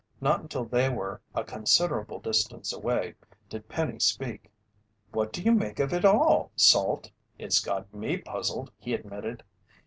Not 0.19 0.39
until 0.41 0.65
they 0.65 0.89
were 0.89 1.21
a 1.35 1.43
considerable 1.43 2.19
distance 2.19 2.73
away, 2.73 3.13
did 3.49 3.69
Penny 3.69 3.99
speak. 3.99 4.49
"What 5.11 5.31
do 5.31 5.43
you 5.43 5.51
make 5.51 5.79
of 5.79 5.93
it 5.93 6.05
all, 6.05 6.51
Salt?" 6.55 7.11
"It's 7.37 7.59
got 7.63 7.93
me 7.93 8.17
puzzled," 8.17 8.71
he 8.79 8.95
admitted. 8.95 9.43